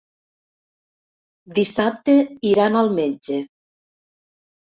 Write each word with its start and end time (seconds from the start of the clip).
Dissabte 1.59 2.15
iran 2.53 2.79
al 2.81 2.89
metge. 3.01 3.39